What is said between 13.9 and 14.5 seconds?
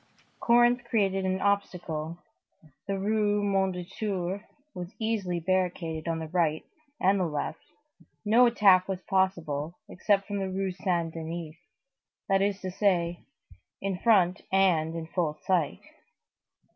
front,